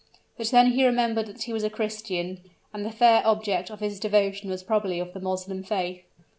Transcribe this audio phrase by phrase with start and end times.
[0.35, 2.39] But then he remembered that he was a Christian,
[2.73, 6.03] and the fair object of his devotion was probably of the Moslem faith.